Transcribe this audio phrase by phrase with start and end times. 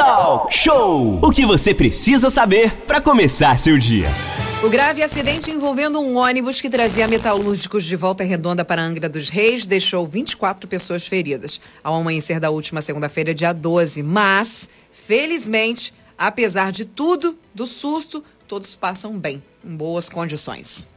[0.00, 1.18] Talk Show!
[1.22, 4.08] O que você precisa saber para começar seu dia.
[4.64, 9.28] O grave acidente envolvendo um ônibus que trazia metalúrgicos de volta redonda para Angra dos
[9.28, 14.02] Reis deixou 24 pessoas feridas ao amanhecer da última segunda-feira, dia 12.
[14.02, 20.88] Mas, felizmente, apesar de tudo, do susto, todos passam bem, em boas condições.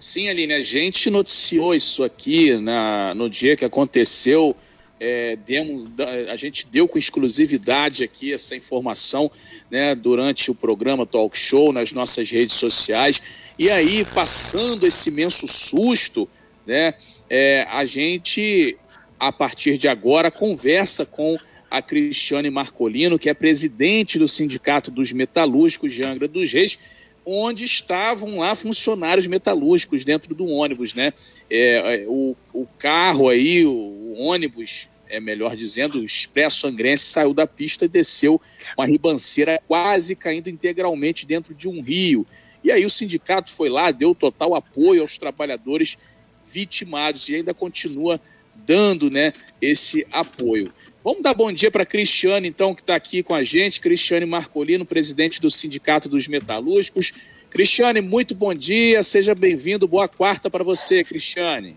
[0.00, 4.56] Sim, Aline, a gente noticiou isso aqui na, no dia que aconteceu.
[5.00, 5.90] É, demos,
[6.30, 9.30] a gente deu com exclusividade aqui essa informação
[9.70, 13.20] né, durante o programa Talk Show nas nossas redes sociais.
[13.58, 16.28] E aí, passando esse imenso susto,
[16.66, 16.94] né,
[17.28, 18.76] é, a gente,
[19.18, 21.38] a partir de agora, conversa com
[21.70, 26.78] a Cristiane Marcolino, que é presidente do Sindicato dos Metalúrgicos de Angra dos Reis,
[27.24, 31.12] onde estavam lá funcionários metalúrgicos dentro do ônibus, né?
[31.48, 37.04] É, é o, o carro aí, o, o ônibus, é melhor dizendo, o Expresso Angrense
[37.04, 38.40] saiu da pista e desceu
[38.76, 42.26] uma ribanceira quase caindo integralmente dentro de um rio.
[42.62, 45.98] E aí o sindicato foi lá, deu total apoio aos trabalhadores
[46.44, 48.20] vitimados e ainda continua
[48.54, 50.72] dando né, esse apoio.
[51.04, 54.86] Vamos dar bom dia para Cristiane, então, que está aqui com a gente, Cristiane Marcolino,
[54.86, 57.12] presidente do Sindicato dos Metalúrgicos.
[57.50, 61.76] Cristiane, muito bom dia, seja bem-vindo, boa quarta para você, Cristiane.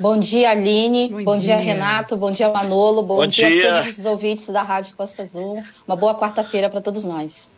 [0.00, 1.10] Bom dia, Aline.
[1.10, 1.54] Bom, bom dia.
[1.54, 1.58] dia.
[1.58, 2.16] Renato.
[2.16, 3.02] Bom dia, Manolo.
[3.02, 5.62] Bom, bom dia, dia, a todos os ouvintes da Rádio Costa Azul.
[5.86, 7.48] Uma boa quarta-feira para todos nós.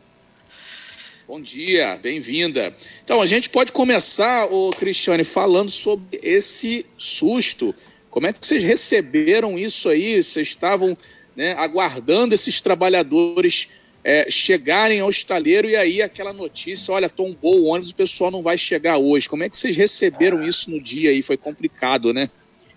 [1.27, 2.77] Bom dia, bem-vinda.
[3.03, 7.75] Então, a gente pode começar, o Cristiane, falando sobre esse susto
[8.11, 10.23] como é que vocês receberam isso aí?
[10.23, 10.97] Vocês estavam
[11.37, 13.69] né, aguardando esses trabalhadores
[14.03, 18.43] é, chegarem ao estaleiro e aí aquela notícia, olha, tombou o ônibus, o pessoal não
[18.43, 19.29] vai chegar hoje.
[19.29, 21.23] Como é que vocês receberam isso no dia aí?
[21.23, 22.31] Foi complicado, né?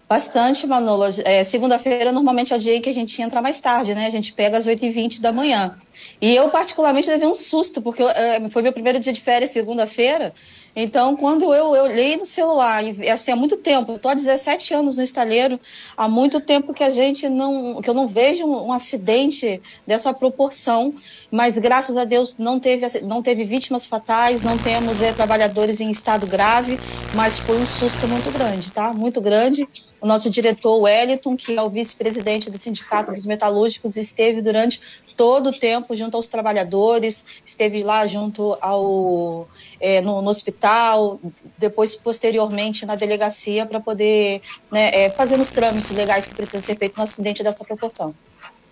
[0.08, 1.06] Bastante, Manolo.
[1.26, 4.06] É, Segunda-feira, normalmente é o dia que a gente entra mais tarde, né?
[4.06, 5.76] A gente pega às 8h20 da manhã.
[6.22, 10.34] E eu, particularmente, levei um susto, porque é, foi meu primeiro dia de férias, segunda-feira.
[10.76, 14.98] Então, quando eu, eu olhei no celular, assim, há muito tempo, estou há 17 anos
[14.98, 15.60] no estaleiro,
[15.95, 20.12] há muito tempo que a gente não, que eu não vejo um, um, acidente dessa
[20.14, 20.95] proporção,
[21.30, 25.92] mas graças a Deus não teve, não teve vítimas fatais, não temos é, trabalhadores em
[25.92, 26.82] estado grave,
[27.12, 28.92] mas foi um susto muito grande, tá?
[28.92, 29.67] Muito grande.
[30.03, 34.81] O nosso diretor Wellington, que é o vice-presidente do Sindicato dos Metalúrgicos, esteve durante
[35.15, 39.47] todo o tempo junto aos trabalhadores, esteve lá junto ao
[39.80, 41.21] é, no, no, hospital,
[41.58, 46.77] depois posteriormente na delegacia para poder né, é, fazer os trâmites legais que precisam ser
[46.77, 48.14] feitos no acidente dessa proporção.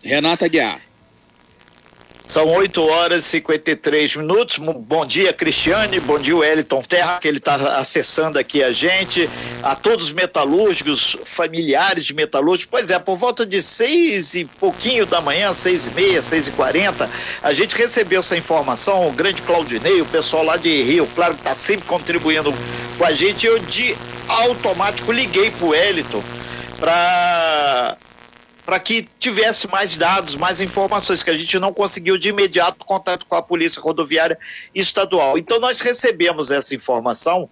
[0.04, 0.82] Renata Guiar.
[2.26, 4.58] São 8 horas e 53 minutos.
[4.58, 6.00] Bom dia, Cristiane.
[6.00, 9.30] Bom dia, Wellington Terra, que ele está acessando aqui a gente.
[9.64, 12.70] A todos os metalúrgicos, familiares de metalúrgicos.
[12.70, 16.52] Pois é, por volta de seis e pouquinho da manhã, seis e meia, seis e
[16.52, 17.10] quarenta,
[17.42, 19.08] a gente recebeu essa informação.
[19.08, 22.54] O grande Claudinei, o pessoal lá de Rio, claro que está sempre contribuindo
[22.98, 23.46] com a gente.
[23.46, 23.96] Eu de
[24.28, 26.24] automático liguei para o Wellington
[26.80, 27.98] para
[28.66, 33.26] para que tivesse mais dados, mais informações, que a gente não conseguiu de imediato contato
[33.26, 34.38] com a Polícia Rodoviária
[34.74, 35.38] Estadual.
[35.38, 37.50] Então nós recebemos essa informação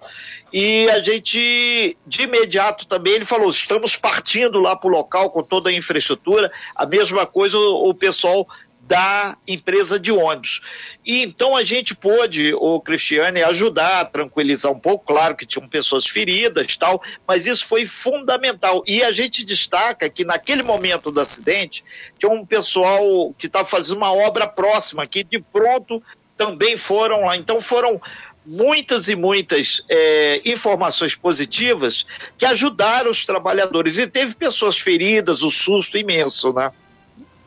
[0.51, 5.43] e a gente, de imediato também, ele falou: estamos partindo lá para o local com
[5.43, 6.51] toda a infraestrutura.
[6.75, 8.47] A mesma coisa o, o pessoal
[8.89, 10.61] da empresa de ônibus.
[11.05, 15.69] E então a gente pôde, o Cristiane, ajudar a tranquilizar um pouco, claro que tinham
[15.69, 18.83] pessoas feridas tal, mas isso foi fundamental.
[18.87, 21.83] E a gente destaca que naquele momento do acidente,
[22.17, 26.01] tinha um pessoal que estava fazendo uma obra próxima, que de pronto
[26.35, 27.37] também foram lá.
[27.37, 28.01] Então foram
[28.43, 32.07] muitas e muitas é, informações positivas
[32.39, 33.99] que ajudaram os trabalhadores.
[33.99, 36.71] E teve pessoas feridas, o susto imenso, né?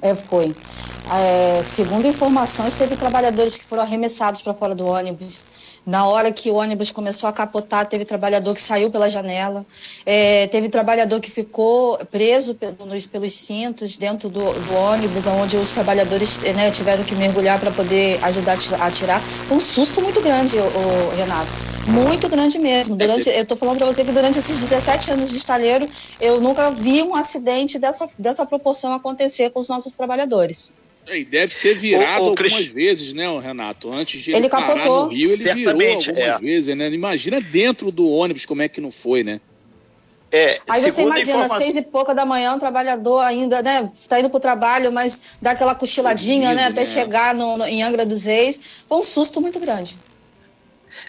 [0.02, 0.54] É, foi.
[1.10, 5.40] É, segundo informações, teve trabalhadores que foram arremessados para fora do ônibus.
[5.84, 9.66] Na hora que o ônibus começou a capotar, teve trabalhador que saiu pela janela,
[10.06, 15.72] é, teve trabalhador que ficou preso pelos, pelos cintos dentro do, do ônibus, onde os
[15.72, 19.20] trabalhadores né, tiveram que mergulhar para poder ajudar a tirar.
[19.20, 21.71] Foi um susto muito grande, o, o Renato.
[21.86, 22.96] Muito grande mesmo.
[22.96, 25.88] Durante, eu estou falando para você que durante esses 17 anos de estaleiro,
[26.20, 30.72] eu nunca vi um acidente dessa, dessa proporção acontecer com os nossos trabalhadores.
[31.06, 32.72] É, e deve ter virado o, o algumas Crist...
[32.72, 33.92] vezes, né, Renato?
[33.92, 36.38] Antes de ele, ele parar no Rio, ele Certamente, virou algumas é.
[36.38, 36.88] vezes, né?
[36.90, 39.40] Imagina dentro do ônibus como é que não foi, né?
[40.30, 41.58] É, Aí você imagina, informação...
[41.58, 45.50] seis e pouca da manhã, um trabalhador ainda, né, tá indo pro trabalho, mas dá
[45.50, 46.86] aquela cochiladinha, né, até né?
[46.86, 48.58] chegar no, no, em Angra dos Reis.
[48.88, 49.94] Foi um susto muito grande.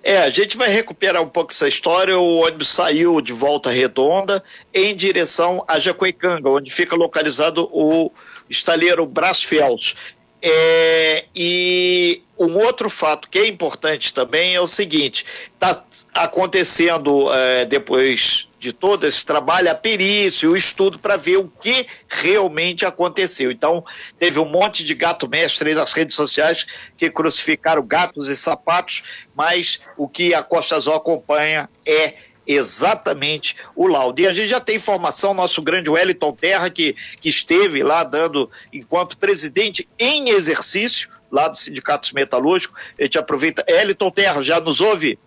[0.03, 2.17] É, a gente vai recuperar um pouco essa história.
[2.17, 4.43] O ônibus saiu de volta redonda
[4.73, 8.11] em direção a Jacuecanga, onde fica localizado o
[8.49, 9.95] estaleiro Brasfels.
[10.41, 15.83] É, e um outro fato que é importante também é o seguinte: está
[16.13, 21.85] acontecendo é, depois de todo esse trabalho a perícia, o estudo para ver o que
[22.07, 23.51] realmente aconteceu.
[23.51, 23.83] Então,
[24.17, 26.65] teve um monte de gato mestre nas redes sociais
[26.97, 29.03] que crucificaram gatos e sapatos,
[29.35, 32.13] mas o que a Costa Azul acompanha é
[32.47, 34.21] exatamente o laudo.
[34.21, 38.49] E a gente já tem informação, nosso grande Wellington Terra, que, que esteve lá dando,
[38.71, 43.65] enquanto presidente em exercício, lá do Sindicato Metalúrgico, a gente aproveita.
[43.69, 45.19] Wellington Terra, já nos ouve?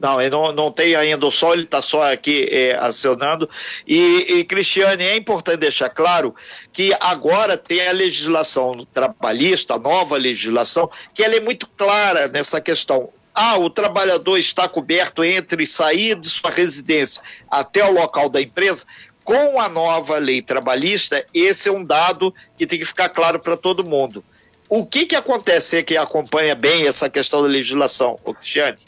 [0.00, 3.50] Não, não, não tem ainda o sol, ele está só aqui é, acionando.
[3.86, 6.34] E, e, Cristiane, é importante deixar claro
[6.72, 12.60] que agora tem a legislação trabalhista, a nova legislação, que ela é muito clara nessa
[12.60, 13.10] questão.
[13.34, 18.86] Ah, o trabalhador está coberto entre sair de sua residência até o local da empresa.
[19.24, 23.56] Com a nova lei trabalhista, esse é um dado que tem que ficar claro para
[23.56, 24.24] todo mundo.
[24.68, 28.78] O que, que acontece que acompanha bem essa questão da legislação, Cristiane?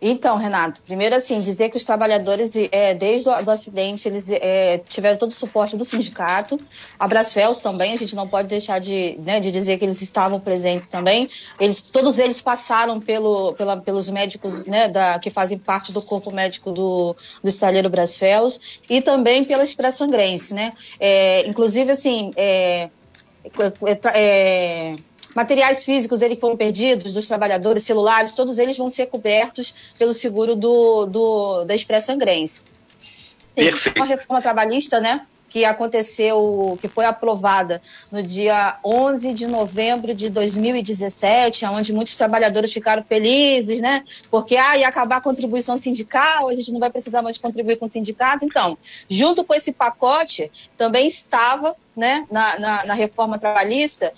[0.00, 5.16] Então, Renato, primeiro assim, dizer que os trabalhadores, é, desde o acidente, eles é, tiveram
[5.16, 6.58] todo o suporte do sindicato.
[6.98, 10.38] A Brasfels também, a gente não pode deixar de, né, de dizer que eles estavam
[10.38, 11.30] presentes também.
[11.58, 16.32] Eles, todos eles passaram pelo, pela, pelos médicos né, da, que fazem parte do corpo
[16.32, 20.72] médico do, do estaleiro Brasfels e também pela Expresso Grense, né?
[21.00, 22.90] É, inclusive, assim, é,
[23.84, 24.96] é, é
[25.36, 30.14] materiais físicos dele que foram perdidos, dos trabalhadores, celulares, todos eles vão ser cobertos pelo
[30.14, 32.62] seguro do, do da Expresso Angrense.
[33.54, 33.98] Tem Perfeito.
[33.98, 35.26] uma reforma trabalhista, né?
[35.48, 37.80] que aconteceu, que foi aprovada
[38.10, 44.04] no dia 11 de novembro de 2017, onde muitos trabalhadores ficaram felizes, né?
[44.30, 47.86] Porque ah, ia acabar a contribuição sindical, a gente não vai precisar mais contribuir com
[47.86, 48.44] o sindicato.
[48.44, 48.76] Então,
[49.08, 54.12] junto com esse pacote, também estava né, na, na, na reforma trabalhista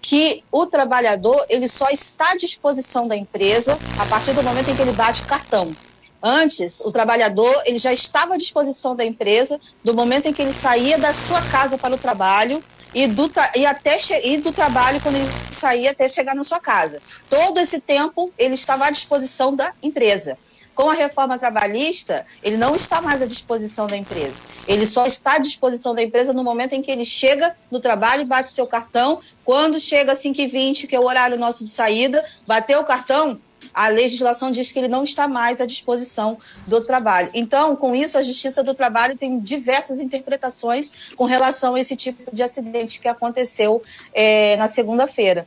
[0.00, 4.76] que o trabalhador ele só está à disposição da empresa a partir do momento em
[4.76, 5.74] que ele bate o cartão.
[6.22, 10.52] Antes, o trabalhador ele já estava à disposição da empresa do momento em que ele
[10.52, 12.62] saía da sua casa para o trabalho
[12.94, 17.00] e do, e até e do trabalho quando ele saía até chegar na sua casa.
[17.28, 20.36] Todo esse tempo ele estava à disposição da empresa.
[20.80, 24.40] Com a reforma trabalhista, ele não está mais à disposição da empresa.
[24.66, 28.22] Ele só está à disposição da empresa no momento em que ele chega no trabalho
[28.22, 29.20] e bate seu cartão.
[29.44, 33.38] Quando chega às 5h20, que é o horário nosso de saída, bateu o cartão,
[33.74, 37.28] a legislação diz que ele não está mais à disposição do trabalho.
[37.34, 42.34] Então, com isso, a Justiça do Trabalho tem diversas interpretações com relação a esse tipo
[42.34, 43.82] de acidente que aconteceu
[44.14, 45.46] é, na segunda-feira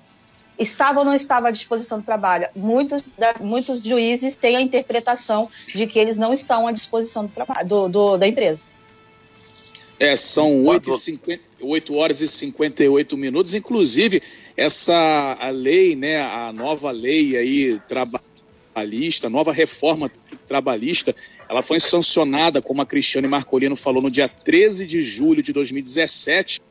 [0.58, 2.48] estava ou não estava à disposição do trabalho.
[2.56, 3.04] Muitos,
[3.40, 7.90] muitos juízes têm a interpretação de que eles não estão à disposição do trabalho, do,
[7.90, 8.66] do da empresa.
[10.00, 13.54] É, são 8, 50, 8 horas e 58 minutos.
[13.54, 14.22] Inclusive,
[14.58, 20.12] essa a lei, né, a nova lei aí trabalhista, nova reforma
[20.48, 21.16] trabalhista,
[21.48, 26.62] ela foi sancionada, como a Cristiane Marcolino falou, no dia 13 de julho de 2017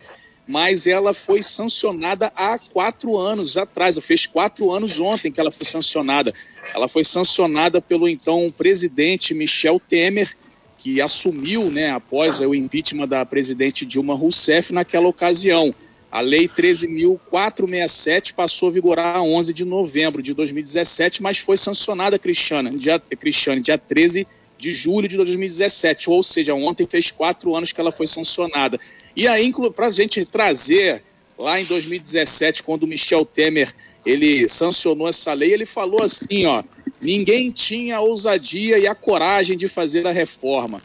[0.46, 3.98] mas ela foi sancionada há quatro anos atrás.
[3.98, 6.32] Fez quatro anos ontem que ela foi sancionada.
[6.74, 10.36] Ela foi sancionada pelo então presidente Michel Temer,
[10.78, 15.72] que assumiu, né, após o impeachment da presidente Dilma Rousseff naquela ocasião.
[16.10, 22.76] A Lei 13.467 passou a vigorar 11 de novembro de 2017, mas foi sancionada, Cristiane,
[22.76, 27.80] dia, Cristiane, dia 13 de julho de 2017, ou seja, ontem fez quatro anos que
[27.80, 28.78] ela foi sancionada.
[29.16, 31.02] E aí, para a gente trazer
[31.38, 36.62] lá em 2017, quando o Michel Temer ele sancionou essa lei, ele falou assim, ó,
[37.00, 40.82] ninguém tinha a ousadia e a coragem de fazer a reforma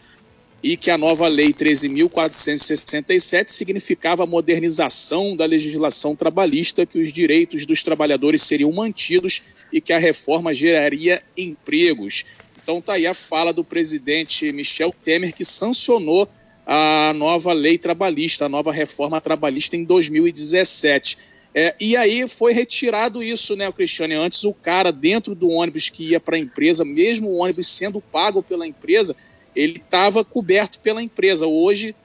[0.62, 7.65] e que a nova lei 13.467 significava a modernização da legislação trabalhista, que os direitos
[7.65, 12.25] dos trabalhadores seriam mantidos e que a reforma geraria empregos.
[12.68, 16.28] Então tá aí a fala do presidente Michel Temer que sancionou
[16.66, 21.18] a nova lei trabalhista, a nova reforma trabalhista em 2017.
[21.56, 24.16] É, e aí foi retirado isso, né, Cristiane?
[24.16, 28.02] Antes o cara dentro do ônibus que ia para a empresa, mesmo o ônibus sendo
[28.02, 29.16] pago pela empresa,
[29.56, 31.48] ele estava coberto pela empresa.
[31.48, 31.96] Hoje,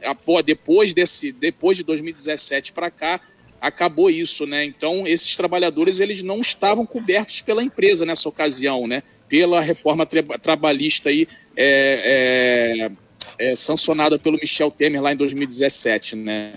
[0.45, 3.21] depois desse, depois de 2017 para cá,
[3.61, 4.65] acabou isso, né?
[4.65, 9.03] Então esses trabalhadores eles não estavam cobertos pela empresa nessa ocasião, né?
[9.33, 12.91] Pela reforma tra trabalhista aí é,
[13.39, 16.53] é, é, sancionada pelo Michel Temer lá em 2017, né?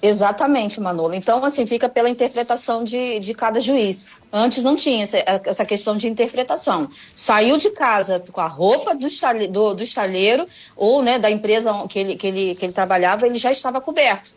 [0.00, 1.14] Exatamente, Manolo.
[1.14, 4.06] Então, assim, fica pela interpretação de, de cada juiz.
[4.32, 6.88] Antes não tinha essa, essa questão de interpretação.
[7.12, 10.46] Saiu de casa com a roupa do, estalhe, do, do estalheiro
[10.76, 14.30] ou né, da empresa que ele, que, ele, que ele trabalhava, ele já estava coberto.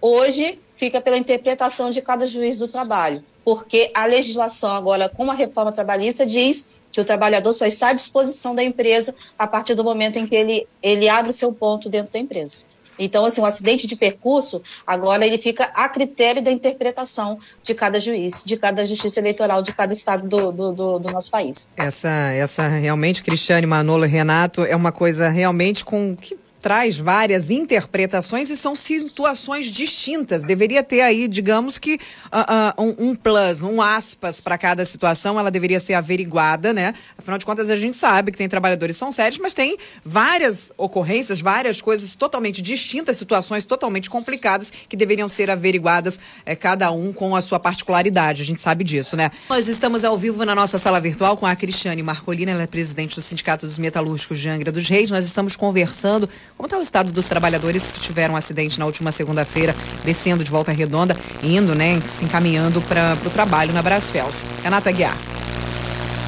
[0.00, 5.34] Hoje, fica pela interpretação de cada juiz do trabalho, porque a legislação agora, com a
[5.34, 9.84] reforma trabalhista, diz que o trabalhador só está à disposição da empresa a partir do
[9.84, 12.70] momento em que ele, ele abre o seu ponto dentro da empresa.
[13.00, 17.98] Então, assim, o acidente de percurso, agora ele fica a critério da interpretação de cada
[17.98, 21.70] juiz, de cada justiça eleitoral, de cada estado do, do, do, do nosso país.
[21.78, 28.50] Essa, essa realmente, Cristiane, Manolo Renato, é uma coisa realmente com que traz várias interpretações
[28.50, 30.44] e são situações distintas.
[30.44, 35.50] Deveria ter aí, digamos que, uh, uh, um, plus, um aspas para cada situação, ela
[35.50, 36.94] deveria ser averiguada, né?
[37.16, 40.70] Afinal de contas, a gente sabe que tem trabalhadores que são sérios, mas tem várias
[40.76, 47.12] ocorrências, várias coisas totalmente distintas, situações totalmente complicadas que deveriam ser averiguadas, é, cada um
[47.12, 48.42] com a sua particularidade.
[48.42, 49.30] A gente sabe disso, né?
[49.48, 53.14] Nós estamos ao vivo na nossa sala virtual com a Cristiane Marcolina, ela é presidente
[53.14, 55.10] do Sindicato dos Metalúrgicos de Angra dos Reis.
[55.10, 56.28] Nós estamos conversando
[56.60, 59.74] como está o estado dos trabalhadores que tiveram um acidente na última segunda-feira,
[60.04, 64.44] descendo de volta redonda, indo, né, se encaminhando para o trabalho na Brasfels?
[64.62, 65.16] Renata Guiar.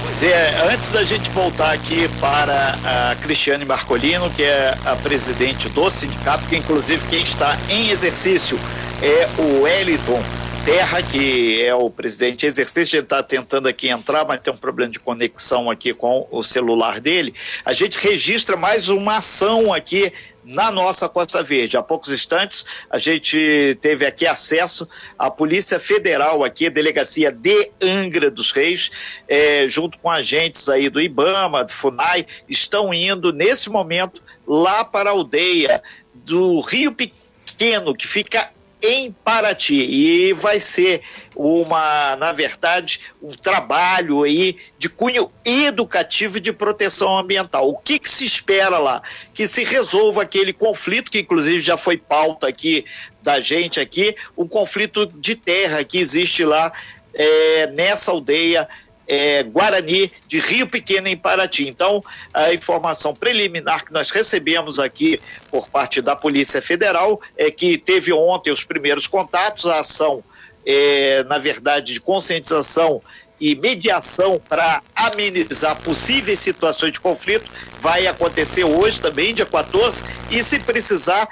[0.03, 5.69] Pois é, antes da gente voltar aqui para a Cristiane Marcolino, que é a presidente
[5.69, 8.59] do sindicato, que inclusive quem está em exercício
[9.03, 10.23] é o Wellington
[10.65, 14.57] Terra, que é o presidente exercício, a gente está tentando aqui entrar, mas tem um
[14.57, 17.35] problema de conexão aqui com o celular dele.
[17.65, 20.13] A gente registra mais uma ação aqui
[20.45, 21.77] na nossa Costa Verde.
[21.77, 24.89] Há poucos instantes a gente teve aqui acesso
[25.19, 28.89] à Polícia Federal aqui, a Delegacia de Angra dos Reis,
[29.27, 35.11] é, junto com agentes aí do IBAMA, do FUNAI, estão indo nesse momento lá para
[35.11, 35.83] a aldeia
[36.15, 41.03] do Rio Pequeno, que fica em Paraty e vai ser
[41.37, 47.69] uma, na verdade, um trabalho aí de cunho educativo e de proteção ambiental.
[47.69, 49.01] O que, que se espera lá?
[49.33, 52.85] Que se resolva aquele conflito que inclusive já foi pauta aqui
[53.23, 56.73] da gente aqui, o conflito de terra que existe lá
[57.15, 58.69] é, nessa aldeia
[59.13, 61.69] é, Guarani de Rio Pequeno, em Paraty.
[61.69, 62.03] Então,
[62.33, 68.11] a informação preliminar que nós recebemos aqui por parte da Polícia Federal é que teve
[68.11, 70.25] ontem os primeiros contatos, a ação,
[70.65, 73.03] é, na verdade, de conscientização
[73.39, 77.51] e mediação para amenizar possíveis situações de conflito
[77.83, 81.29] vai acontecer hoje também, dia 14, e se precisar,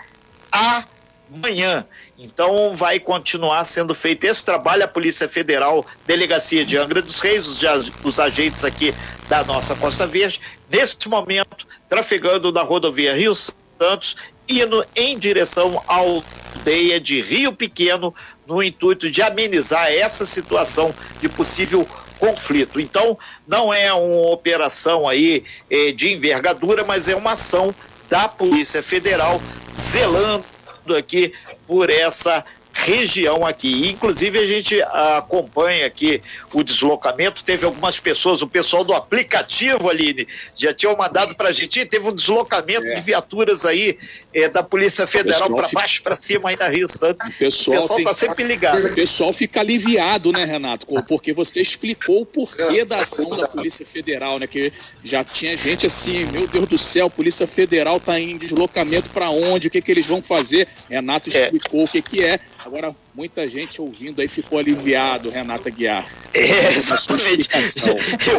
[0.52, 1.86] amanhã.
[2.22, 4.84] Então vai continuar sendo feito esse trabalho.
[4.84, 7.62] A Polícia Federal, Delegacia de Angra dos Reis, os,
[8.04, 8.94] os agentes aqui
[9.26, 15.94] da nossa Costa Verde, neste momento, trafegando na rodovia Rio Santos, indo em direção à
[15.94, 18.14] aldeia de Rio Pequeno,
[18.46, 22.78] no intuito de amenizar essa situação de possível conflito.
[22.78, 27.74] Então, não é uma operação aí eh, de envergadura, mas é uma ação
[28.10, 29.40] da Polícia Federal
[29.74, 30.44] zelando
[30.96, 31.32] aqui
[31.66, 33.88] por essa região aqui.
[33.88, 36.22] Inclusive, a gente acompanha aqui
[36.54, 37.44] o deslocamento.
[37.44, 41.84] Teve algumas pessoas, o pessoal do aplicativo, Aline, já tinham mandado para a gente.
[41.86, 42.94] Teve um deslocamento é.
[42.94, 43.98] de viaturas aí
[44.32, 45.80] é, da Polícia Federal para fica...
[45.80, 47.28] baixo, para cima aí na Rio Santos.
[47.28, 48.86] O pessoal está sempre ligado.
[48.86, 50.86] O pessoal fica aliviado, né, Renato?
[51.06, 54.46] Porque você explicou o porquê da ação da Polícia Federal, né?
[54.46, 54.72] Que
[55.04, 59.68] já tinha gente assim, meu Deus do céu, Polícia Federal está em deslocamento para onde?
[59.68, 60.68] O que, que eles vão fazer?
[60.88, 61.44] Renato é.
[61.44, 61.84] explicou é.
[61.84, 62.40] o que, que é.
[62.64, 66.06] Agora, muita gente ouvindo aí ficou aliviado, Renata Guiar.
[66.32, 67.48] É, exatamente.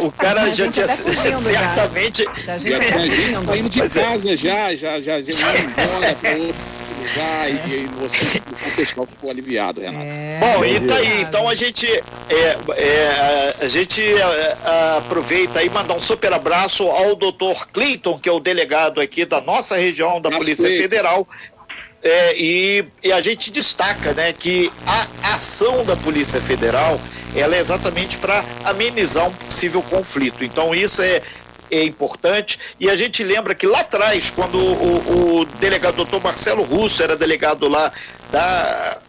[0.02, 2.24] O cara já tinha certamente.
[2.38, 3.88] Já, já, já, já, já tá indo de é.
[3.88, 6.16] casa já, já, já, já, já embora
[7.14, 10.04] já e, e você, o pessoal ficou aliviado, Renato.
[10.04, 14.56] É, Bom, e tá aí, então a gente é, é, a gente é,
[14.98, 19.40] aproveita e mandar um super abraço ao doutor Cleiton, que é o delegado aqui da
[19.40, 21.26] nossa região da Polícia Federal,
[22.02, 27.00] é, e, e, a gente destaca né, que a ação da Polícia Federal
[27.34, 30.44] ela é exatamente para amenizar um possível conflito.
[30.44, 31.22] Então isso é,
[31.70, 32.58] é importante.
[32.78, 37.16] E a gente lembra que lá atrás, quando o, o delegado doutor Marcelo Russo era
[37.16, 37.92] delegado lá
[38.30, 39.00] da.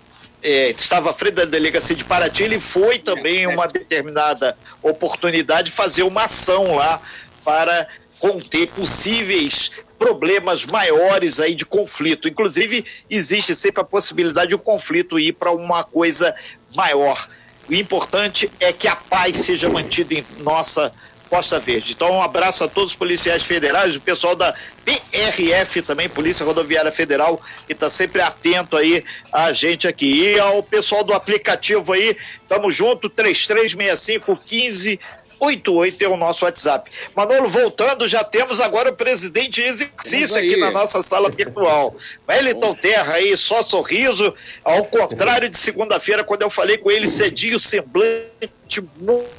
[0.42, 6.04] É, estava à frente da delegacia de Paraty, ele foi também uma determinada oportunidade fazer
[6.04, 7.00] uma ação lá
[7.46, 7.88] para
[8.20, 9.72] conter possíveis
[10.04, 12.28] problemas maiores aí de conflito.
[12.28, 16.36] Inclusive, existe sempre a possibilidade de o um conflito ir para uma coisa
[16.76, 17.30] maior.
[17.70, 20.92] O importante é que a paz seja mantida em nossa
[21.30, 21.94] Costa Verde.
[21.94, 26.92] Então, um abraço a todos os policiais federais, o pessoal da PRF também, Polícia Rodoviária
[26.92, 30.22] Federal, que está sempre atento aí a gente aqui.
[30.22, 35.00] E ao pessoal do aplicativo aí, tamo junto, 3365 15
[35.40, 36.90] 88 é o nosso WhatsApp.
[37.16, 41.96] Manolo, voltando, já temos agora o presidente em exercício aqui na nossa sala virtual.
[42.28, 47.60] Wellington Terra aí, só sorriso, ao contrário de segunda-feira, quando eu falei com ele cedinho,
[47.60, 48.84] semblante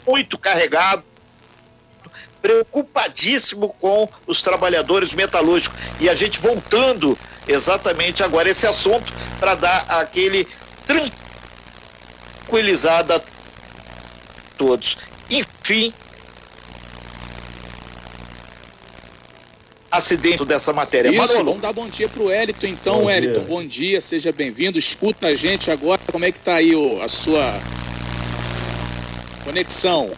[0.06, 1.02] muito carregado
[2.44, 5.78] preocupadíssimo com os trabalhadores metalúrgicos.
[5.98, 9.10] E a gente voltando exatamente agora esse assunto
[9.40, 10.46] para dar aquele
[12.46, 13.22] tranquilizado a
[14.58, 14.98] todos.
[15.30, 15.92] Enfim,
[19.96, 21.08] acidente dessa matéria.
[21.08, 21.44] Isso, Manolo.
[21.44, 25.36] vamos dar bom dia pro Elito então, bom Elito, bom dia, seja bem-vindo, escuta a
[25.36, 27.54] gente agora, como é que tá aí o, a sua
[29.44, 30.10] conexão?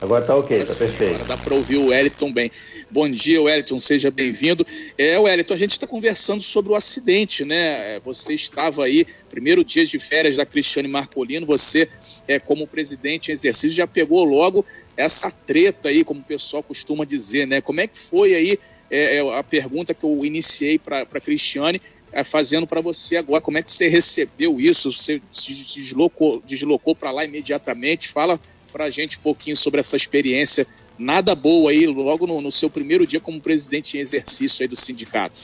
[0.00, 1.14] Agora tá ok, tá perfeito.
[1.14, 2.52] Agora dá para ouvir o Wellington bem.
[2.88, 4.64] Bom dia, Wellington, seja bem-vindo.
[4.96, 7.96] É, Wellington, a gente está conversando sobre o acidente, né?
[7.96, 11.88] É, você estava aí, primeiro dia de férias da Cristiane Marcolino, você,
[12.28, 14.64] é, como presidente em exercício, já pegou logo
[14.96, 17.60] essa treta aí, como o pessoal costuma dizer, né?
[17.60, 18.58] Como é que foi aí
[18.90, 21.80] é, é a pergunta que eu iniciei para a Cristiane,
[22.12, 24.92] é, fazendo para você agora, como é que você recebeu isso?
[24.92, 28.08] Você se deslocou, deslocou para lá imediatamente?
[28.08, 28.38] Fala
[28.72, 30.66] para a gente um pouquinho sobre essa experiência
[30.98, 34.74] nada boa aí, logo no, no, seu primeiro dia como presidente em exercício aí do
[34.74, 35.38] sindicato.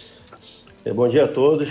[0.84, 1.68] É, bom dia a todos.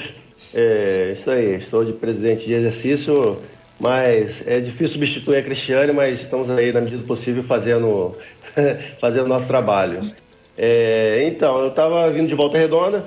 [0.54, 3.42] É isso aí, estou de presidente de exercício,
[3.80, 8.16] mas é difícil substituir a Cristiane, mas estamos aí, na medida do possível, fazendo,
[9.00, 10.12] fazendo nosso trabalho.
[10.58, 13.04] É, então, eu estava vindo de Volta Redonda,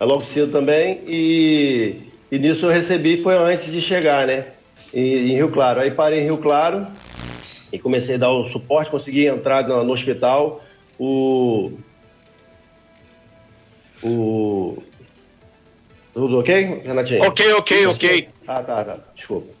[0.00, 1.96] logo cedo também, e,
[2.30, 4.46] e nisso eu recebi, foi antes de chegar, né?
[4.92, 5.80] Em, em Rio Claro.
[5.80, 6.86] Aí parei em Rio Claro,
[7.72, 10.62] e comecei a dar o suporte, consegui entrar no, no hospital.
[10.98, 11.72] O.
[14.02, 14.82] O.
[16.12, 17.22] Tudo ok, Renatinho?
[17.22, 18.28] Ok, ok, ok.
[18.46, 18.98] Ah, tá, tá.
[19.14, 19.59] Desculpa.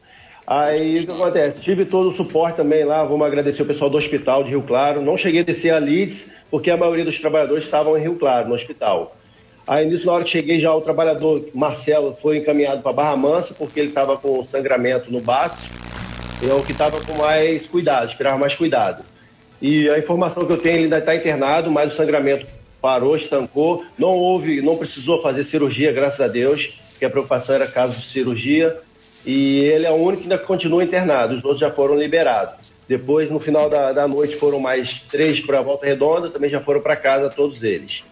[0.50, 1.60] Aí o que acontece?
[1.60, 5.00] Tive todo o suporte também lá, vamos agradecer o pessoal do hospital de Rio Claro.
[5.00, 8.48] Não cheguei a descer a Leeds, porque a maioria dos trabalhadores estavam em Rio Claro,
[8.48, 9.16] no hospital.
[9.64, 13.54] Aí nisso, na hora que cheguei, já o trabalhador Marcelo foi encaminhado para Barra Mansa,
[13.56, 15.70] porque ele estava com sangramento no baço
[16.48, 19.04] é o que estava com mais cuidado, esperava mais cuidado.
[19.60, 22.46] E a informação que eu tenho, ele ainda está internado, mas o sangramento
[22.80, 27.66] parou, estancou, não houve, não precisou fazer cirurgia, graças a Deus, que a preocupação era
[27.66, 28.74] caso de cirurgia,
[29.24, 32.70] e ele é o único que ainda continua internado, os outros já foram liberados.
[32.88, 36.60] Depois, no final da, da noite, foram mais três para a Volta Redonda, também já
[36.60, 38.02] foram para casa todos eles.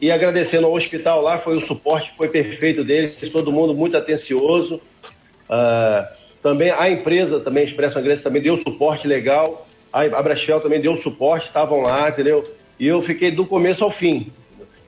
[0.00, 4.80] E agradecendo ao hospital lá, foi o suporte, foi perfeito deles, todo mundo muito atencioso.
[5.48, 6.06] Uh,
[6.42, 9.66] também a empresa, também, a Expresso Angrense, também deu suporte legal.
[9.92, 12.44] A, a Brasfel também deu suporte, estavam lá, entendeu?
[12.78, 14.30] E eu fiquei do começo ao fim.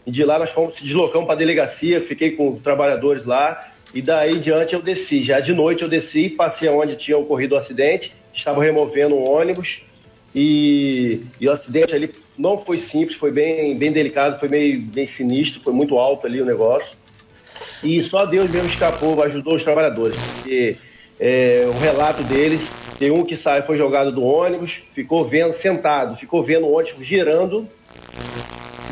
[0.06, 3.69] De lá nós fomos, se deslocamos para a delegacia, fiquei com trabalhadores lá.
[3.94, 5.22] E daí diante eu desci.
[5.22, 9.83] Já de noite eu desci, passei onde tinha ocorrido o acidente, estavam removendo um ônibus.
[10.35, 15.05] E, e, o acidente ali não foi simples, foi bem, bem delicado, foi meio bem
[15.05, 16.96] sinistro, foi muito alto ali o negócio.
[17.83, 20.16] E só Deus mesmo escapou, ajudou os trabalhadores.
[20.35, 20.76] Porque
[21.18, 22.62] é, o relato deles.
[22.98, 27.07] Tem um que sai, foi jogado do ônibus, ficou vendo, sentado, ficou vendo o ônibus
[27.07, 27.66] girando,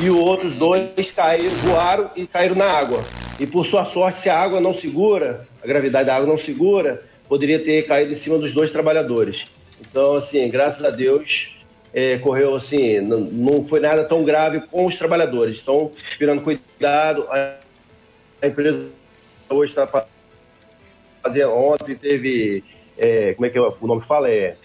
[0.00, 3.04] e os outros dois caíram, voaram e caíram na água.
[3.38, 7.02] E por sua sorte, se a água não segura, a gravidade da água não segura,
[7.28, 9.46] poderia ter caído em cima dos dois trabalhadores.
[9.80, 11.56] Então, assim, graças a Deus,
[11.92, 15.56] é, correu assim, não, não, foi nada tão grave com os trabalhadores.
[15.56, 17.26] Estão esperando cuidado.
[17.30, 17.58] A,
[18.46, 18.90] empresa
[19.48, 20.06] hoje está
[21.22, 22.64] fazer ontem, teve.
[22.96, 24.28] É, como é que é, o nome fala?
[24.28, 24.56] É,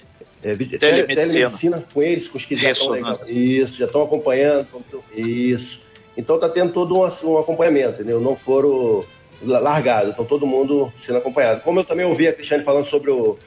[0.44, 0.80] é telemedicina.
[0.80, 2.96] telemedicina com eles, com os que já estão
[3.28, 4.68] Isso, já estão acompanhando.
[5.16, 5.83] Isso.
[6.16, 8.22] Então está tendo todo um, um, acompanhamento, entendeu?
[8.22, 9.04] Não foram
[9.42, 11.62] largados, então todo mundo sendo acompanhado.
[11.62, 13.38] Como eu também ouvi a Cristiane falando sobre o,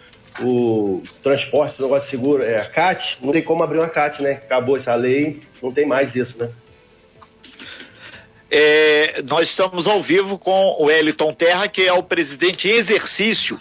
[0.43, 4.23] o transporte, o negócio de seguro, é, a CAT, não tem como abrir uma CAT,
[4.23, 4.33] né?
[4.33, 6.51] Acabou essa lei, não tem mais isso, né?
[8.51, 13.59] É, nós estamos ao vivo com o Eliton Terra, que é o presidente em exercício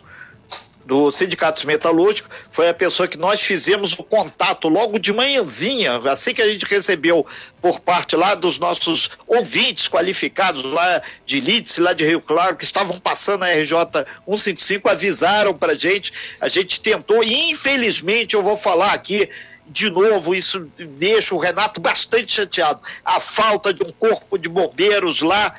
[0.85, 6.33] do Sindicato Metalúrgico, foi a pessoa que nós fizemos o contato logo de manhãzinha, assim
[6.33, 7.25] que a gente recebeu
[7.61, 12.63] por parte lá dos nossos ouvintes qualificados lá de Lídice, lá de Rio Claro, que
[12.63, 18.55] estavam passando a RJ 155, avisaram para gente, a gente tentou e infelizmente eu vou
[18.55, 19.27] falar aqui
[19.67, 22.79] de novo, isso deixa o Renato bastante chateado.
[23.03, 25.53] A falta de um corpo de bombeiros lá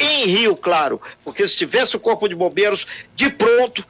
[0.00, 3.86] em Rio Claro, porque se tivesse o corpo de bombeiros de pronto,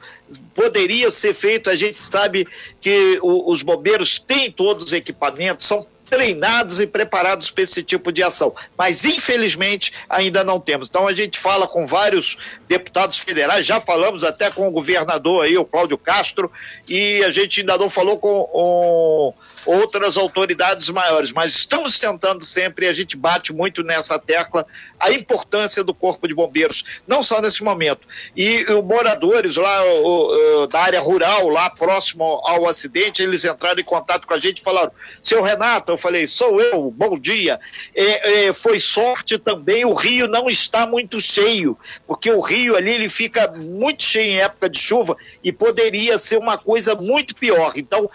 [0.53, 1.69] poderia ser feito.
[1.69, 2.45] A gente sabe
[2.81, 8.11] que o, os bombeiros têm todos os equipamentos, são treinados e preparados para esse tipo
[8.11, 8.53] de ação.
[8.77, 10.89] Mas, infelizmente, ainda não temos.
[10.89, 15.57] Então, a gente fala com vários deputados federais, já falamos até com o governador aí,
[15.57, 16.51] o Cláudio Castro,
[16.87, 19.33] e a gente ainda não falou com
[19.65, 24.65] outras autoridades maiores, mas estamos tentando sempre, e a gente bate muito nessa tecla,
[24.99, 28.05] a importância do Corpo de Bombeiros, não só nesse momento.
[28.35, 33.79] E os moradores lá o, o, da área rural, lá próximo ao acidente, eles entraram
[33.79, 37.59] em contato com a gente e falaram: seu Renato, eu falei, sou eu, bom dia.
[37.95, 42.91] É, é, foi sorte também, o rio não está muito cheio, porque o rio ali
[42.91, 47.73] ele fica muito cheio em época de chuva e poderia ser uma coisa muito pior.
[47.75, 48.09] Então,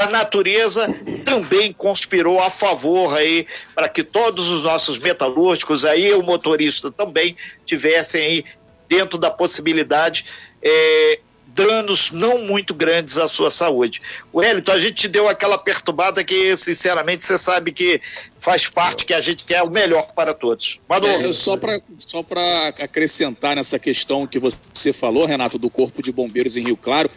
[0.00, 0.88] a natureza
[1.24, 7.36] também conspirou a favor aí para que todos os nossos metalúrgicos aí o motorista também
[7.64, 8.44] tivessem aí
[8.88, 10.24] dentro da possibilidade
[10.62, 11.20] é,
[11.56, 14.02] danos não muito grandes à sua saúde.
[14.32, 18.00] Wellington, a gente deu aquela perturbada que, sinceramente, você sabe que
[18.38, 20.78] faz parte que a gente quer o melhor para todos.
[21.30, 22.24] É, só para só
[22.80, 27.10] acrescentar nessa questão que você falou, Renato, do Corpo de Bombeiros em Rio Claro,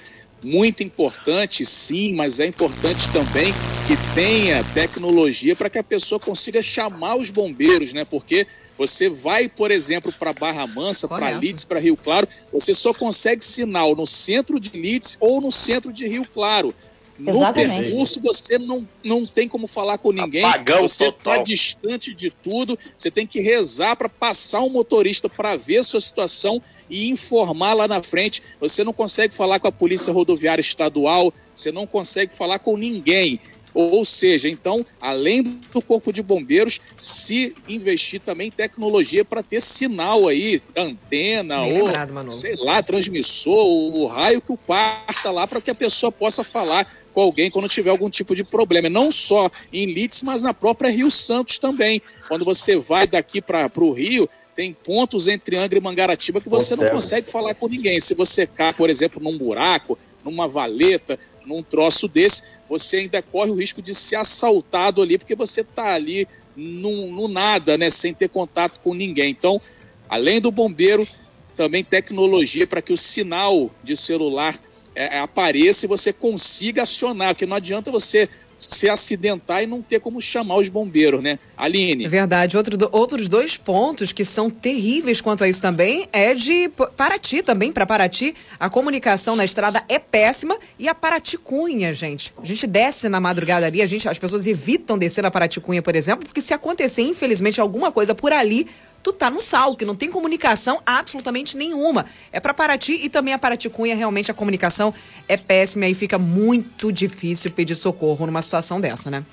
[0.43, 3.53] muito importante, sim, mas é importante também
[3.87, 8.05] que tenha tecnologia para que a pessoa consiga chamar os bombeiros, né?
[8.05, 8.47] Porque
[8.77, 13.43] você vai, por exemplo, para Barra Mansa, para Leeds, para Rio Claro, você só consegue
[13.43, 16.73] sinal no centro de Leeds ou no centro de Rio Claro.
[17.19, 17.83] No Exatamente.
[17.83, 22.79] percurso você não, não tem como falar com ninguém, Apagão você está distante de tudo,
[22.95, 27.73] você tem que rezar para passar um motorista para ver a sua situação e informar
[27.73, 28.41] lá na frente.
[28.59, 33.39] Você não consegue falar com a Polícia Rodoviária Estadual, você não consegue falar com ninguém.
[33.81, 39.61] Ou seja, então, além do Corpo de Bombeiros, se investir também em tecnologia para ter
[39.61, 45.47] sinal aí, antena Bem ou, lembrado, sei lá, transmissor, o, raio que o parta lá
[45.47, 48.89] para que a pessoa possa falar com alguém quando tiver algum tipo de problema.
[48.89, 52.01] Não só em Leeds, mas na própria Rio Santos também.
[52.27, 54.27] Quando você vai daqui para o Rio,
[54.59, 57.97] tem pontos entre Angra e Mangaratiba que você não consegue falar com ninguém.
[58.01, 63.51] Se você cai, por exemplo, num buraco, numa valeta, num troço desse, você ainda corre
[63.51, 68.13] o risco de ser assaltado ali, porque você está ali no, no nada, né, sem
[68.13, 69.31] ter contato com ninguém.
[69.31, 69.59] Então,
[70.07, 71.07] além do bombeiro,
[71.55, 74.59] também tecnologia para que o sinal de celular
[74.95, 78.29] é, apareça e você consiga acionar, porque não adianta você
[78.59, 81.39] se acidentar e não ter como chamar os bombeiros, né?
[81.57, 82.05] Aline.
[82.05, 82.57] É verdade.
[82.57, 87.71] Outro, outros dois pontos que são terríveis quanto a isso também é de Paraty também.
[87.71, 92.33] Para Paraty, a comunicação na estrada é péssima e a Paraty Cunha, gente.
[92.41, 95.81] A gente desce na madrugada ali, a gente, as pessoas evitam descer na Paraty Cunha,
[95.81, 98.67] por exemplo, porque se acontecer, infelizmente, alguma coisa por ali,
[99.01, 102.05] tu tá no sal, que não tem comunicação absolutamente nenhuma.
[102.31, 104.93] É para Paraty e também a Paraty Cunha, realmente a comunicação
[105.27, 109.23] é péssima e fica muito difícil pedir socorro numa situação dessa, né?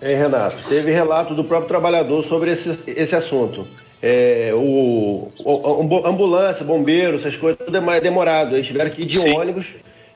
[0.00, 3.66] É, Renato, teve relato do próprio trabalhador sobre esse, esse assunto.
[4.02, 8.56] É, o, o, ambulância, bombeiro, essas coisas, tudo é mais demorado.
[8.56, 9.36] Eles tiveram que ir de Sim.
[9.36, 9.66] ônibus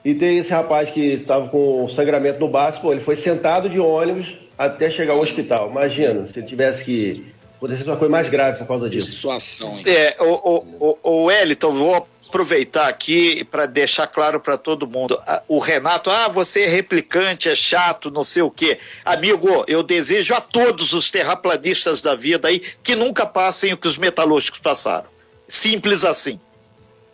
[0.05, 3.79] e tem esse rapaz que estava com sangramento no baço, pô, ele foi sentado de
[3.79, 5.71] ônibus até chegar ao hospital.
[5.71, 7.27] Imagina, se ele tivesse que
[7.77, 9.13] ser uma coisa mais grave por causa disso.
[9.13, 9.85] Situação, hein?
[9.87, 15.19] É, o, o, o, o Wellington, vou aproveitar aqui para deixar claro para todo mundo.
[15.49, 18.79] O Renato, ah, você é replicante, é chato, não sei o quê.
[19.05, 23.89] Amigo, eu desejo a todos os terraplanistas da vida aí que nunca passem o que
[23.89, 25.09] os metalúrgicos passaram.
[25.49, 26.41] Simples assim.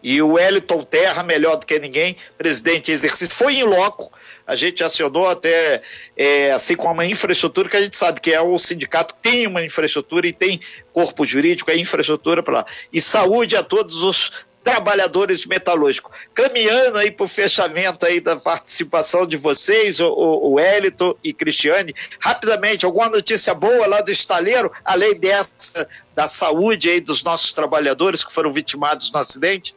[0.03, 4.11] E o Wellington Terra, melhor do que ninguém, presidente em exercício, foi em loco
[4.47, 5.83] a gente acionou até,
[6.17, 9.65] é, assim como a infraestrutura, que a gente sabe que é o sindicato tem uma
[9.65, 10.61] infraestrutura e tem
[10.93, 12.67] corpo jurídico, é infraestrutura para lá.
[12.93, 16.13] E saúde a todos os trabalhadores metalúrgicos.
[16.35, 22.85] Caminhando aí para o fechamento aí da participação de vocês, o Elito e Cristiane, rapidamente,
[22.85, 28.33] alguma notícia boa lá do estaleiro, além dessa da saúde aí dos nossos trabalhadores que
[28.33, 29.75] foram vitimados no acidente?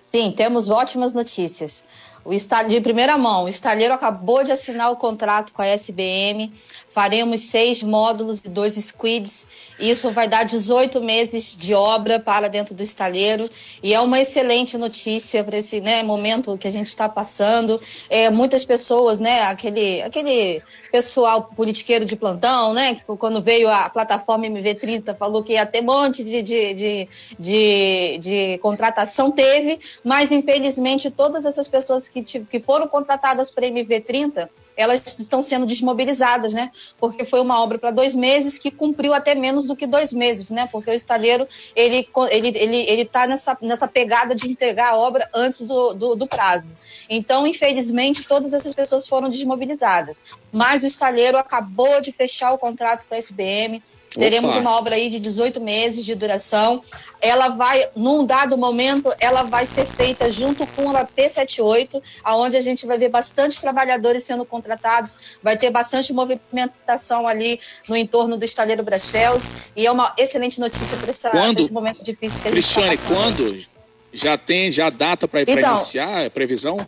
[0.00, 1.84] Sim, temos ótimas notícias.
[2.26, 6.52] O de primeira mão, o estaleiro acabou de assinar o contrato com a SBM.
[6.96, 9.46] Faremos seis módulos e dois squids.
[9.78, 13.50] Isso vai dar 18 meses de obra para dentro do estaleiro.
[13.82, 17.78] E é uma excelente notícia para esse né, momento que a gente está passando.
[18.08, 22.98] É, muitas pessoas, né, aquele, aquele pessoal politiqueiro de plantão, né?
[23.18, 28.18] Quando veio a plataforma MV30, falou que ia ter um monte de, de, de, de,
[28.22, 35.00] de contratação, teve, mas infelizmente todas essas pessoas que, que foram contratadas para MV30 elas
[35.18, 36.70] estão sendo desmobilizadas, né?
[36.98, 40.50] Porque foi uma obra para dois meses que cumpriu até menos do que dois meses,
[40.50, 40.68] né?
[40.70, 45.28] Porque o estaleiro ele ele ele ele está nessa nessa pegada de entregar a obra
[45.34, 46.74] antes do, do, do prazo.
[47.08, 50.24] Então, infelizmente, todas essas pessoas foram desmobilizadas.
[50.52, 53.82] Mas o estaleiro acabou de fechar o contrato com a SBM
[54.18, 54.60] Teremos Opa.
[54.60, 56.82] uma obra aí de 18 meses de duração.
[57.20, 62.60] Ela vai, num dado momento, ela vai ser feita junto com a P78, aonde a
[62.60, 68.44] gente vai ver bastante trabalhadores sendo contratados, vai ter bastante movimentação ali no entorno do
[68.44, 72.80] estaleiro Brasfels, e é uma excelente notícia para esse momento difícil que a gente está
[72.80, 73.66] Cristiane, quando?
[74.12, 76.78] Já tem já data para então, iniciar a previsão?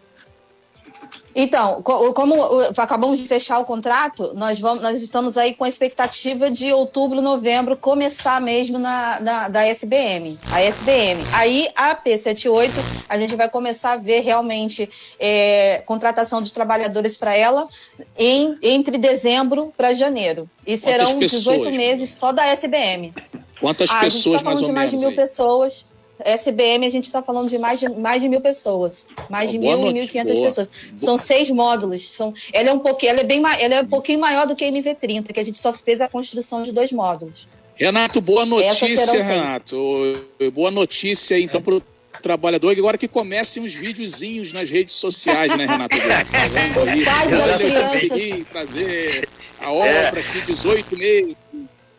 [1.40, 2.34] Então, como
[2.76, 7.22] acabamos de fechar o contrato, nós, vamos, nós estamos aí com a expectativa de outubro,
[7.22, 11.24] novembro começar mesmo na, na da SBM, a SBM.
[11.32, 12.72] Aí a P78
[13.08, 17.68] a gente vai começar a ver realmente é, contratação de trabalhadores para ela
[18.18, 20.50] em, entre dezembro para janeiro.
[20.66, 23.14] E Quantas serão pessoas, 18 meses só da SBM.
[23.60, 24.76] Quantas ah, pessoas mais ou menos?
[24.76, 25.14] mais de mil aí?
[25.14, 25.92] pessoas.
[26.24, 29.86] SBM a gente está falando de mais de, mais de mil pessoas, mais de mil
[29.86, 30.70] e mil e quinhentas pessoas.
[30.96, 32.08] São seis módulos.
[32.10, 34.64] São, ela é um pouquinho, ela é bem, ela é um pouquinho maior do que
[34.64, 37.48] a MV30, que a gente só fez a construção de dois módulos.
[37.74, 39.76] Renato, boa notícia, Renato.
[40.52, 41.82] Boa notícia então para o
[42.20, 45.96] trabalhador, agora que comecem uns videozinhos nas redes sociais, né, Renato?
[48.10, 49.28] Olha, trazer
[49.60, 51.36] a obra aqui, 18 meses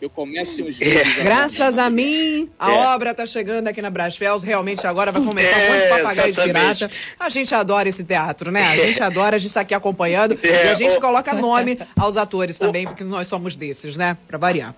[0.02, 1.18] eu comece os vídeos.
[1.18, 1.24] É.
[1.24, 2.88] Graças a mim, a é.
[2.94, 4.44] obra está chegando aqui na Brasfels.
[4.44, 6.92] Realmente agora vai começar é, muito papagaio de pirata.
[7.20, 8.64] A gente adora esse teatro, né?
[8.64, 8.86] A é.
[8.88, 10.40] gente adora, a gente está aqui acompanhando.
[10.42, 10.68] É.
[10.68, 14.18] E a gente coloca nome aos atores também, porque nós somos desses, né?
[14.28, 14.74] Para variar.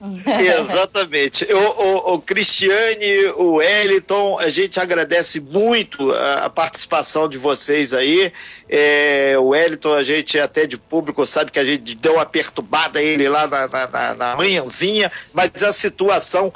[0.00, 1.46] Exatamente.
[1.52, 7.92] O, o, o, Cristiane, o Wellington, a gente agradece muito a, a participação de vocês
[7.92, 8.32] aí.
[8.66, 13.02] É, o Wellington, a gente até de público sabe que a gente deu uma perturbada
[13.02, 16.50] ele lá na, na, na manhãzinha, mas a situação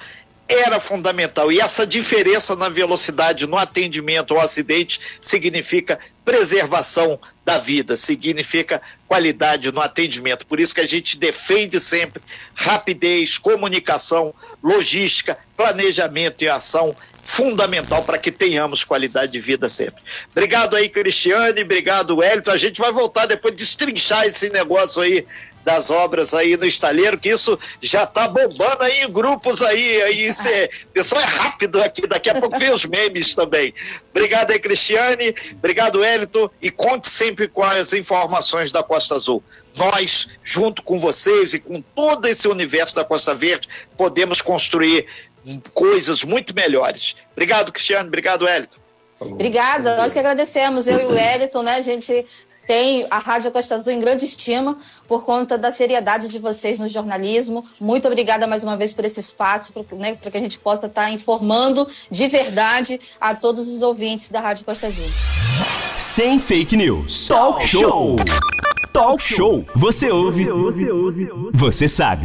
[0.48, 1.50] era fundamental.
[1.50, 9.70] E essa diferença na velocidade no atendimento ao acidente significa preservação da vida, significa qualidade
[9.70, 10.46] no atendimento.
[10.46, 12.22] Por isso que a gente defende sempre
[12.54, 20.02] rapidez, comunicação, logística, planejamento e ação fundamental para que tenhamos qualidade de vida sempre.
[20.30, 22.50] Obrigado aí, Cristiane, obrigado, Wellington.
[22.50, 25.26] A gente vai voltar depois de destrinchar esse negócio aí
[25.64, 30.32] das obras aí no estaleiro, que isso já está bombando aí em grupos aí, aí
[30.34, 33.74] cê, pessoal é rápido aqui, daqui a pouco vem os memes também.
[34.10, 39.42] Obrigado aí, Cristiane, obrigado, Elito, e conte sempre com as informações da Costa Azul.
[39.74, 45.06] Nós, junto com vocês e com todo esse universo da Costa Verde, podemos construir
[45.72, 47.16] coisas muito melhores.
[47.32, 48.84] Obrigado, Cristiane, obrigado, Elito.
[49.18, 51.76] Obrigada, nós que agradecemos, eu e o Wellington, né?
[51.76, 52.26] A gente
[52.66, 56.88] tem a Rádio Costa Azul em grande estima por conta da seriedade de vocês no
[56.88, 57.64] jornalismo.
[57.80, 61.10] Muito obrigada mais uma vez por esse espaço, para né, que a gente possa estar
[61.10, 65.08] informando de verdade a todos os ouvintes da Rádio Costa Azul.
[65.96, 67.26] Sem fake news.
[67.28, 68.16] Talk show.
[68.92, 69.64] Talk show.
[69.74, 70.46] Você ouve.
[71.52, 72.24] Você sabe.